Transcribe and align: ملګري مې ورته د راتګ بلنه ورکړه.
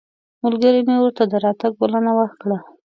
ملګري 0.43 0.81
مې 0.87 0.95
ورته 0.99 1.23
د 1.31 1.33
راتګ 1.45 1.71
بلنه 1.79 2.11
ورکړه. 2.19 2.57